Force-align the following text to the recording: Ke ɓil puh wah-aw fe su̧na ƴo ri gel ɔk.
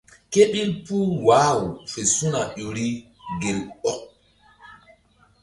Ke 0.31 0.41
ɓil 0.51 0.71
puh 0.85 1.07
wah-aw 1.25 1.61
fe 1.91 2.01
su̧na 2.15 2.41
ƴo 2.55 2.65
ri 2.75 2.87
gel 3.41 3.59
ɔk. 3.91 3.99